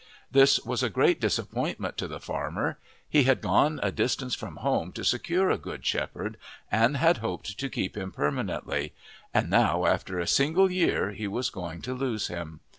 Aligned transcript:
This 0.31 0.59
was 0.59 0.81
a 0.81 0.89
great 0.89 1.21
disappointment 1.21 1.95
to 1.97 2.07
the 2.07 2.19
farmer: 2.19 2.79
he 3.07 3.21
had 3.25 3.39
gone 3.39 3.79
a 3.83 3.91
distance 3.91 4.33
from 4.33 4.55
home 4.55 4.91
to 4.93 5.03
secure 5.03 5.51
a 5.51 5.59
good 5.59 5.85
shepherd, 5.85 6.37
and 6.71 6.97
had 6.97 7.17
hoped 7.17 7.59
to 7.59 7.69
keep 7.69 7.95
him 7.95 8.11
permanently, 8.11 8.93
and 9.31 9.47
now 9.47 9.85
after 9.85 10.17
a 10.17 10.25
single 10.25 10.71
year 10.71 11.11
he 11.11 11.27
was 11.27 11.51
going 11.51 11.83
to 11.83 11.93
lose 11.93 12.29
him. 12.29 12.61